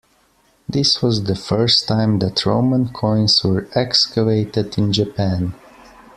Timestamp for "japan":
4.91-5.53